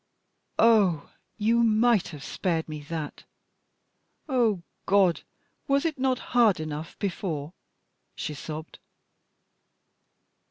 [0.57, 3.23] "Oh, you might have spared me that!
[4.27, 5.21] O God!
[5.67, 7.53] was it not hard enough before?"
[8.15, 8.79] she sobbed.